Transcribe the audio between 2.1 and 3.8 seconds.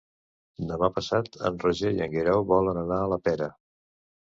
Guerau volen anar a la Pera.